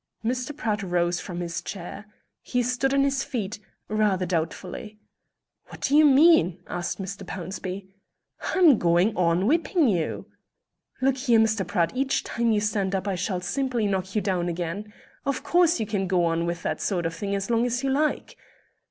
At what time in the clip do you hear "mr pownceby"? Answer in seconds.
6.99-7.85